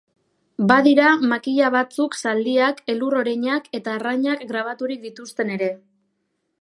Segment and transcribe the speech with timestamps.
[0.69, 5.71] Badira makila batzuk zaldiak, elur-oreinak eta arrainak grabaturik dituzten ere.